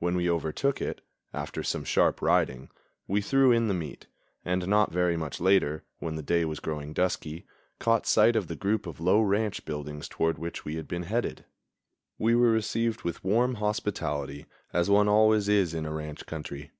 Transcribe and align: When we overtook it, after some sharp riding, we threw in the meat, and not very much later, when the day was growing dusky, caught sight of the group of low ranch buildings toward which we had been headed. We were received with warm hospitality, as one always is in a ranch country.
When 0.00 0.16
we 0.16 0.28
overtook 0.28 0.82
it, 0.82 1.00
after 1.32 1.62
some 1.62 1.84
sharp 1.84 2.20
riding, 2.20 2.70
we 3.06 3.20
threw 3.20 3.52
in 3.52 3.68
the 3.68 3.72
meat, 3.72 4.08
and 4.44 4.66
not 4.66 4.90
very 4.90 5.16
much 5.16 5.38
later, 5.40 5.84
when 6.00 6.16
the 6.16 6.24
day 6.24 6.44
was 6.44 6.58
growing 6.58 6.92
dusky, 6.92 7.46
caught 7.78 8.04
sight 8.04 8.34
of 8.34 8.48
the 8.48 8.56
group 8.56 8.84
of 8.84 8.98
low 8.98 9.20
ranch 9.22 9.64
buildings 9.64 10.08
toward 10.08 10.38
which 10.38 10.64
we 10.64 10.74
had 10.74 10.88
been 10.88 11.04
headed. 11.04 11.44
We 12.18 12.34
were 12.34 12.50
received 12.50 13.02
with 13.02 13.22
warm 13.22 13.54
hospitality, 13.54 14.46
as 14.72 14.90
one 14.90 15.06
always 15.06 15.48
is 15.48 15.72
in 15.72 15.86
a 15.86 15.92
ranch 15.92 16.26
country. 16.26 16.72